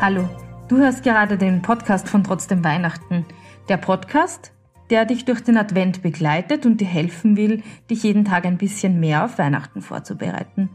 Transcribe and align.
Hallo, 0.00 0.28
du 0.68 0.76
hörst 0.76 1.02
gerade 1.02 1.36
den 1.36 1.60
Podcast 1.60 2.08
von 2.08 2.22
Trotzdem 2.22 2.62
Weihnachten. 2.62 3.26
Der 3.68 3.78
Podcast, 3.78 4.52
der 4.90 5.04
dich 5.04 5.24
durch 5.24 5.40
den 5.40 5.56
Advent 5.56 6.02
begleitet 6.02 6.66
und 6.66 6.80
dir 6.80 6.86
helfen 6.86 7.36
will, 7.36 7.64
dich 7.90 8.04
jeden 8.04 8.24
Tag 8.24 8.46
ein 8.46 8.58
bisschen 8.58 9.00
mehr 9.00 9.24
auf 9.24 9.38
Weihnachten 9.38 9.82
vorzubereiten, 9.82 10.70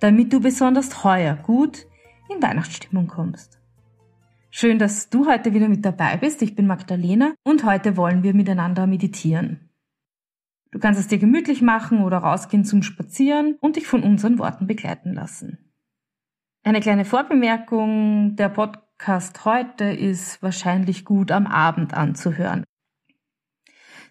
damit 0.00 0.32
du 0.32 0.40
besonders 0.40 1.04
heuer 1.04 1.36
gut 1.36 1.86
in 2.34 2.42
Weihnachtsstimmung 2.42 3.06
kommst. 3.06 3.60
Schön, 4.50 4.80
dass 4.80 5.08
du 5.08 5.28
heute 5.28 5.54
wieder 5.54 5.68
mit 5.68 5.84
dabei 5.84 6.16
bist. 6.16 6.42
Ich 6.42 6.56
bin 6.56 6.66
Magdalena 6.66 7.34
und 7.44 7.64
heute 7.64 7.96
wollen 7.96 8.24
wir 8.24 8.34
miteinander 8.34 8.88
meditieren. 8.88 9.70
Du 10.72 10.80
kannst 10.80 10.98
es 10.98 11.06
dir 11.06 11.18
gemütlich 11.18 11.62
machen 11.62 12.02
oder 12.02 12.18
rausgehen 12.18 12.64
zum 12.64 12.82
Spazieren 12.82 13.56
und 13.60 13.76
dich 13.76 13.86
von 13.86 14.02
unseren 14.02 14.40
Worten 14.40 14.66
begleiten 14.66 15.14
lassen. 15.14 15.67
Eine 16.68 16.80
kleine 16.80 17.06
Vorbemerkung, 17.06 18.36
der 18.36 18.50
Podcast 18.50 19.46
heute 19.46 19.84
ist 19.84 20.42
wahrscheinlich 20.42 21.06
gut 21.06 21.32
am 21.32 21.46
Abend 21.46 21.94
anzuhören. 21.94 22.62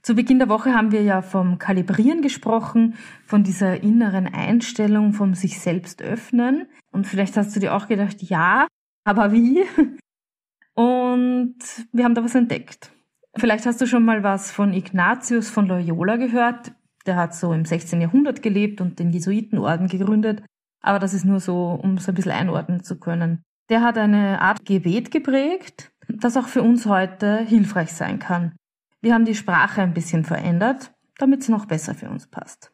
Zu 0.01 0.15
Beginn 0.15 0.39
der 0.39 0.49
Woche 0.49 0.73
haben 0.73 0.91
wir 0.91 1.03
ja 1.03 1.21
vom 1.21 1.59
Kalibrieren 1.59 2.23
gesprochen, 2.23 2.95
von 3.27 3.43
dieser 3.43 3.83
inneren 3.83 4.25
Einstellung, 4.25 5.13
vom 5.13 5.35
sich 5.35 5.59
selbst 5.59 6.01
öffnen. 6.01 6.65
Und 6.91 7.05
vielleicht 7.05 7.37
hast 7.37 7.55
du 7.55 7.59
dir 7.59 7.75
auch 7.75 7.87
gedacht, 7.87 8.23
ja, 8.23 8.65
aber 9.03 9.31
wie? 9.31 9.63
Und 10.73 11.59
wir 11.91 12.05
haben 12.05 12.15
da 12.15 12.23
was 12.23 12.33
entdeckt. 12.33 12.91
Vielleicht 13.35 13.67
hast 13.67 13.81
du 13.81 13.85
schon 13.85 14.03
mal 14.03 14.23
was 14.23 14.51
von 14.51 14.73
Ignatius 14.73 15.51
von 15.51 15.67
Loyola 15.67 16.15
gehört. 16.15 16.71
Der 17.05 17.17
hat 17.17 17.35
so 17.35 17.53
im 17.53 17.65
16. 17.65 18.01
Jahrhundert 18.01 18.41
gelebt 18.41 18.81
und 18.81 18.97
den 18.97 19.11
Jesuitenorden 19.11 19.87
gegründet 19.89 20.41
aber 20.81 20.99
das 20.99 21.13
ist 21.13 21.25
nur 21.25 21.39
so, 21.39 21.79
um 21.81 21.95
es 21.95 22.07
ein 22.07 22.15
bisschen 22.15 22.31
einordnen 22.31 22.83
zu 22.83 22.99
können. 22.99 23.43
Der 23.69 23.81
hat 23.81 23.97
eine 23.97 24.41
Art 24.41 24.65
Gebet 24.65 25.11
geprägt, 25.11 25.91
das 26.07 26.37
auch 26.37 26.47
für 26.47 26.61
uns 26.61 26.85
heute 26.85 27.39
hilfreich 27.39 27.93
sein 27.93 28.19
kann. 28.19 28.55
Wir 29.01 29.13
haben 29.13 29.25
die 29.25 29.35
Sprache 29.35 29.81
ein 29.81 29.93
bisschen 29.93 30.23
verändert, 30.23 30.91
damit 31.17 31.43
sie 31.43 31.51
noch 31.51 31.65
besser 31.65 31.93
für 31.93 32.09
uns 32.09 32.27
passt. 32.27 32.71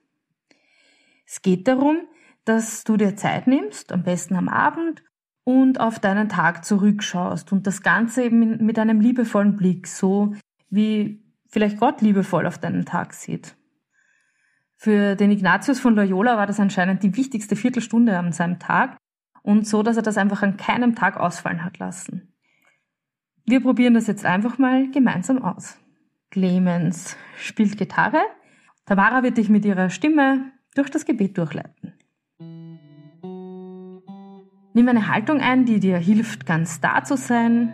Es 1.25 1.41
geht 1.41 1.67
darum, 1.67 1.97
dass 2.45 2.83
du 2.83 2.97
dir 2.97 3.15
Zeit 3.15 3.47
nimmst, 3.47 3.91
am 3.91 4.03
besten 4.03 4.35
am 4.35 4.49
Abend, 4.49 5.03
und 5.43 5.79
auf 5.79 5.99
deinen 5.99 6.29
Tag 6.29 6.63
zurückschaust 6.63 7.51
und 7.51 7.67
das 7.67 7.81
Ganze 7.81 8.23
eben 8.23 8.65
mit 8.65 8.79
einem 8.79 9.01
liebevollen 9.01 9.55
Blick, 9.55 9.87
so 9.87 10.33
wie 10.69 11.21
vielleicht 11.49 11.79
Gott 11.79 12.01
liebevoll 12.01 12.47
auf 12.47 12.57
deinen 12.57 12.85
Tag 12.85 13.13
sieht. 13.13 13.55
Für 14.83 15.15
den 15.15 15.31
Ignatius 15.31 15.79
von 15.79 15.95
Loyola 15.95 16.35
war 16.35 16.45
das 16.45 16.59
anscheinend 16.59 17.03
die 17.03 17.15
wichtigste 17.15 17.55
Viertelstunde 17.55 18.17
an 18.17 18.33
seinem 18.33 18.59
Tag 18.59 18.97
und 19.41 19.65
so, 19.65 19.81
dass 19.81 19.95
er 19.95 20.03
das 20.03 20.17
einfach 20.17 20.43
an 20.43 20.57
keinem 20.57 20.93
Tag 20.93 21.15
ausfallen 21.15 21.63
hat 21.63 21.79
lassen. 21.79 22.33
Wir 23.45 23.61
probieren 23.61 23.93
das 23.93 24.07
jetzt 24.07 24.25
einfach 24.25 24.57
mal 24.57 24.91
gemeinsam 24.91 25.41
aus. 25.41 25.77
Clemens 26.31 27.15
spielt 27.37 27.77
Gitarre, 27.77 28.19
Tamara 28.85 29.23
wird 29.23 29.37
dich 29.37 29.47
mit 29.47 29.63
ihrer 29.63 29.89
Stimme 29.89 30.51
durch 30.75 30.89
das 30.89 31.05
Gebet 31.05 31.37
durchleiten. 31.37 31.93
Nimm 34.73 34.89
eine 34.89 35.07
Haltung 35.07 35.39
ein, 35.39 35.63
die 35.63 35.79
dir 35.79 35.97
hilft, 35.97 36.45
ganz 36.45 36.81
da 36.81 37.05
zu 37.05 37.15
sein. 37.15 37.71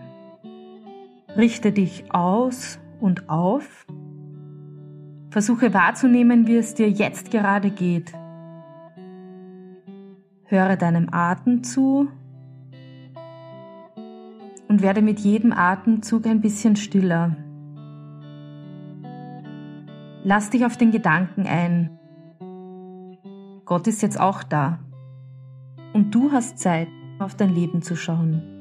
Richte 1.36 1.72
dich 1.72 2.14
aus 2.14 2.78
und 3.00 3.30
auf 3.30 3.88
Versuche 5.30 5.74
wahrzunehmen, 5.74 6.48
wie 6.48 6.58
es 6.58 6.74
dir 6.74 6.90
jetzt 6.90 7.30
gerade 7.30 7.70
geht. 7.70 8.12
Höre 10.46 10.76
deinem 10.76 11.10
Atem 11.12 11.64
zu 11.64 12.08
und 14.68 14.82
werde 14.82 15.02
mit 15.02 15.20
jedem 15.20 15.54
Atemzug 15.54 16.26
ein 16.26 16.42
bisschen 16.42 16.76
stiller. 16.76 17.36
Lass 20.24 20.50
dich 20.50 20.66
auf 20.66 20.78
den 20.78 20.92
Gedanken 20.92 21.46
ein. 21.46 21.92
Gott 23.66 23.88
ist 23.88 24.02
jetzt 24.02 24.20
auch 24.20 24.44
da. 24.44 24.80
Und 25.94 26.14
du 26.14 26.32
hast 26.32 26.58
Zeit, 26.58 26.88
auf 27.20 27.36
dein 27.36 27.54
Leben 27.54 27.82
zu 27.82 27.96
schauen. 27.96 28.59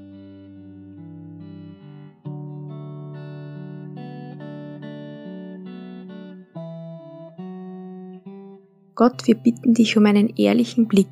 Gott, 8.99 9.29
wir 9.29 9.37
bitten 9.37 9.75
dich 9.75 9.97
um 9.97 10.07
einen 10.07 10.27
ehrlichen 10.35 10.89
Blick, 10.89 11.07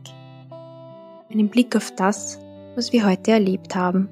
einen 1.30 1.48
Blick 1.48 1.76
auf 1.76 1.94
das, 1.94 2.40
was 2.74 2.92
wir 2.92 3.06
heute 3.06 3.30
erlebt 3.30 3.76
haben, 3.76 4.08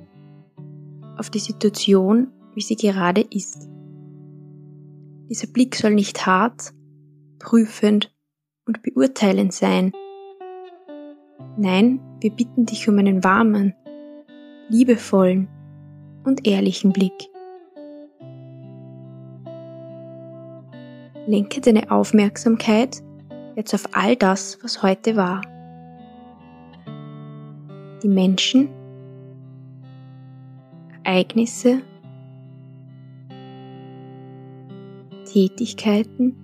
auf 1.18 1.28
die 1.28 1.40
Situation, 1.40 2.28
wie 2.54 2.60
sie 2.60 2.76
gerade 2.76 3.22
ist. 3.22 3.68
Dieser 5.28 5.48
Blick 5.48 5.74
soll 5.74 5.92
nicht 5.92 6.24
hart, 6.24 6.72
prüfend 7.40 8.14
und 8.64 8.80
beurteilend 8.84 9.52
sein. 9.52 9.90
Nein, 11.56 11.98
wir 12.20 12.30
bitten 12.30 12.66
dich 12.66 12.88
um 12.88 12.96
einen 12.98 13.24
warmen, 13.24 13.74
liebevollen 14.68 15.48
und 16.22 16.46
ehrlichen 16.46 16.92
Blick. 16.92 17.28
Lenke 21.26 21.60
deine 21.60 21.90
Aufmerksamkeit 21.90 23.02
jetzt 23.56 23.74
auf 23.74 23.84
all 23.92 24.16
das, 24.16 24.58
was 24.62 24.82
heute 24.82 25.16
war. 25.16 25.42
Die 28.02 28.08
Menschen, 28.08 28.68
Ereignisse, 31.02 31.82
Tätigkeiten, 35.24 36.36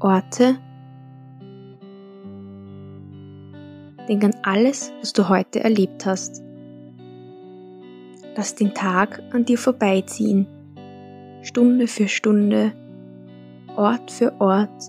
Orte, 0.00 0.56
Denk 4.08 4.22
an 4.22 4.34
alles, 4.42 4.92
was 5.00 5.14
du 5.14 5.30
heute 5.30 5.60
erlebt 5.60 6.04
hast. 6.04 6.42
Lass 8.36 8.54
den 8.54 8.74
Tag 8.74 9.22
an 9.32 9.46
dir 9.46 9.56
vorbeiziehen, 9.56 10.46
Stunde 11.42 11.86
für 11.86 12.08
Stunde, 12.08 12.72
Ort 13.76 14.10
für 14.10 14.32
Ort, 14.40 14.88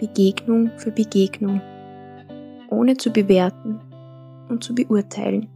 Begegnung 0.00 0.70
für 0.76 0.90
Begegnung, 0.90 1.60
ohne 2.68 2.96
zu 2.96 3.10
bewerten 3.10 3.80
und 4.48 4.64
zu 4.64 4.74
beurteilen. 4.74 5.48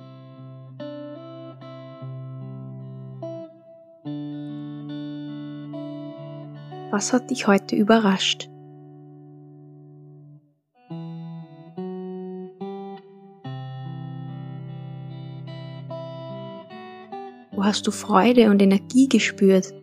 Was 6.92 7.12
hat 7.12 7.30
dich 7.30 7.46
heute 7.46 7.74
überrascht? 7.76 8.48
Wo 17.52 17.64
hast 17.64 17.86
du 17.86 17.90
Freude 17.90 18.50
und 18.50 18.62
Energie 18.62 19.08
gespürt? 19.08 19.74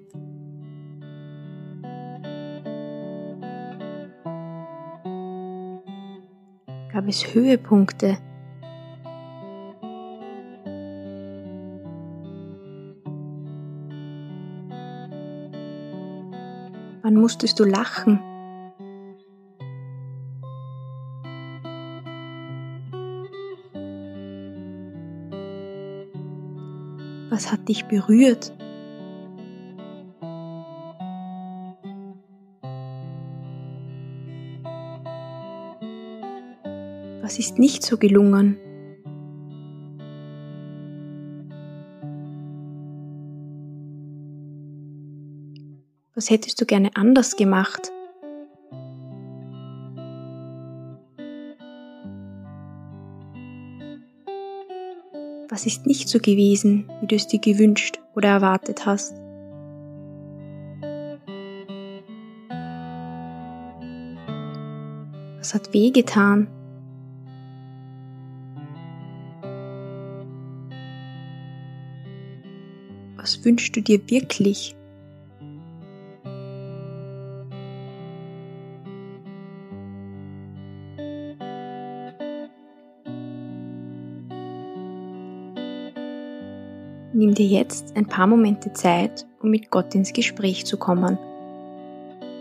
Höhepunkte. 7.33 8.17
Wann 17.01 17.15
musstest 17.15 17.57
du 17.61 17.63
lachen? 17.63 18.19
Was 27.29 27.49
hat 27.49 27.69
dich 27.69 27.85
berührt? 27.85 28.51
Was 37.27 37.39
ist 37.39 37.59
nicht 37.59 37.85
so 37.85 37.97
gelungen? 37.97 38.55
Was 46.15 46.29
hättest 46.29 46.61
du 46.61 46.65
gerne 46.65 46.95
anders 46.95 47.35
gemacht? 47.35 47.91
Was 55.49 55.65
ist 55.65 55.85
nicht 55.85 56.07
so 56.07 56.19
gewesen, 56.19 56.89
wie 57.01 57.07
du 57.07 57.15
es 57.17 57.27
dir 57.27 57.39
gewünscht 57.39 57.99
oder 58.15 58.29
erwartet 58.29 58.85
hast? 58.85 59.13
Was 65.39 65.53
hat 65.53 65.73
wehgetan? 65.73 66.47
Wünschst 73.43 73.75
du 73.75 73.81
dir 73.81 73.99
wirklich? 74.09 74.75
Nimm 87.13 87.33
dir 87.33 87.47
jetzt 87.47 87.97
ein 87.97 88.05
paar 88.05 88.27
Momente 88.27 88.71
Zeit, 88.73 89.25
um 89.41 89.49
mit 89.49 89.71
Gott 89.71 89.95
ins 89.95 90.13
Gespräch 90.13 90.67
zu 90.67 90.77
kommen. 90.77 91.17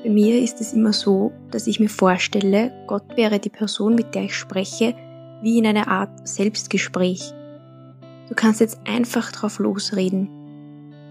Bei 0.04 0.10
mir 0.10 0.38
ist 0.42 0.60
es 0.60 0.74
immer 0.74 0.92
so, 0.92 1.32
dass 1.50 1.66
ich 1.66 1.80
mir 1.80 1.88
vorstelle, 1.88 2.70
Gott 2.86 3.16
wäre 3.16 3.38
die 3.38 3.48
Person, 3.48 3.94
mit 3.94 4.14
der 4.14 4.24
ich 4.24 4.34
spreche, 4.34 4.94
wie 5.40 5.56
in 5.58 5.66
einer 5.66 5.88
Art 5.88 6.28
Selbstgespräch. 6.28 7.32
Du 8.28 8.34
kannst 8.34 8.60
jetzt 8.60 8.78
einfach 8.84 9.32
drauf 9.32 9.58
losreden. 9.58 10.28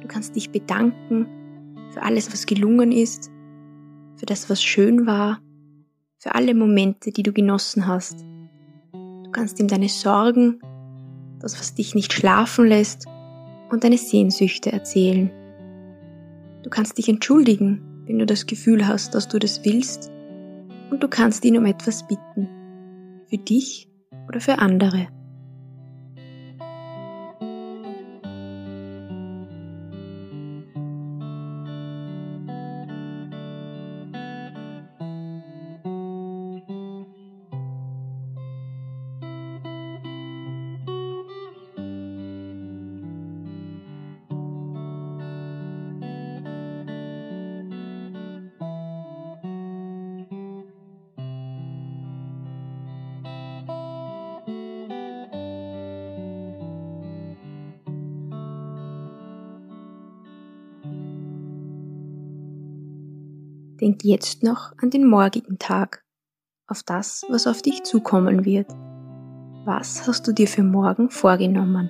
Du 0.05 0.13
kannst 0.13 0.35
dich 0.35 0.51
bedanken 0.51 1.25
für 1.89 2.03
alles, 2.03 2.31
was 2.31 2.45
gelungen 2.45 2.91
ist, 2.91 3.31
für 4.17 4.27
das, 4.27 4.51
was 4.51 4.61
schön 4.61 5.07
war, 5.07 5.39
für 6.19 6.35
alle 6.35 6.53
Momente, 6.53 7.09
die 7.09 7.23
du 7.23 7.33
genossen 7.33 7.87
hast. 7.87 8.23
Du 8.93 9.31
kannst 9.31 9.59
ihm 9.59 9.67
deine 9.67 9.89
Sorgen, 9.89 10.59
das, 11.39 11.59
was 11.59 11.73
dich 11.73 11.95
nicht 11.95 12.13
schlafen 12.13 12.67
lässt 12.67 13.07
und 13.71 13.83
deine 13.83 13.97
Sehnsüchte 13.97 14.71
erzählen. 14.71 15.31
Du 16.61 16.69
kannst 16.69 16.99
dich 16.99 17.09
entschuldigen, 17.09 17.81
wenn 18.05 18.19
du 18.19 18.27
das 18.27 18.45
Gefühl 18.45 18.87
hast, 18.87 19.15
dass 19.15 19.27
du 19.27 19.39
das 19.39 19.65
willst, 19.65 20.11
und 20.91 21.01
du 21.01 21.07
kannst 21.07 21.43
ihn 21.45 21.57
um 21.57 21.65
etwas 21.65 22.07
bitten, 22.07 22.47
für 23.27 23.39
dich 23.39 23.89
oder 24.27 24.39
für 24.39 24.59
andere. 24.59 25.07
Denk 63.81 64.03
jetzt 64.03 64.43
noch 64.43 64.71
an 64.77 64.89
den 64.89 65.05
morgigen 65.05 65.59
Tag, 65.59 66.03
auf 66.67 66.83
das, 66.83 67.25
was 67.29 67.47
auf 67.47 67.61
dich 67.61 67.83
zukommen 67.83 68.45
wird. 68.45 68.69
Was 69.65 70.07
hast 70.07 70.27
du 70.27 70.31
dir 70.31 70.47
für 70.47 70.63
morgen 70.63 71.09
vorgenommen? 71.09 71.89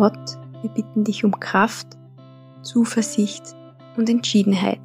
Gott, 0.00 0.38
wir 0.62 0.70
bitten 0.70 1.04
dich 1.04 1.26
um 1.26 1.38
Kraft, 1.40 1.86
Zuversicht 2.62 3.42
und 3.98 4.08
Entschiedenheit, 4.08 4.80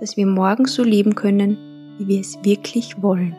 dass 0.00 0.16
wir 0.16 0.26
morgen 0.26 0.66
so 0.66 0.82
leben 0.82 1.14
können, 1.14 1.56
wie 1.98 2.08
wir 2.08 2.20
es 2.20 2.36
wirklich 2.42 3.00
wollen. 3.00 3.36